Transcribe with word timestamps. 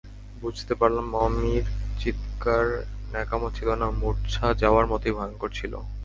বুঝতে 0.41 0.73
পারলাম 0.79 1.05
মামির 1.13 1.65
চিৎকার 2.01 2.65
ন্যাকামো 3.11 3.49
ছিল 3.57 3.69
না, 3.81 3.87
মূর্ছা 4.01 4.45
যাওয়ার 4.61 4.85
মতোই 4.91 5.13
ভয়ংকর 5.17 5.49
ছিল। 5.59 5.73